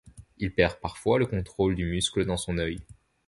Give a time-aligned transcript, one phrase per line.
[0.39, 2.79] Il perd parfois le contrôle du muscle dans son œil.